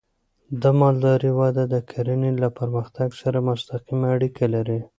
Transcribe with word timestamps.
د 0.61 0.63
مالدارۍ 0.79 1.31
وده 1.39 1.63
د 1.73 1.75
کرنې 1.89 2.31
له 2.41 2.47
پرمختګ 2.57 3.09
سره 3.21 3.37
مستقیمه 3.49 4.07
اړیکه 4.15 4.45
لري. 4.53 4.79